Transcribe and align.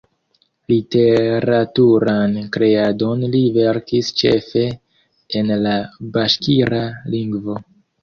Literaturan 0.71 2.33
kreadon 2.57 3.23
li 3.37 3.43
verkis 3.59 4.11
ĉefe 4.25 4.67
en 5.43 5.57
la 5.69 5.79
baŝkira 6.19 6.85
lingvo. 7.17 7.65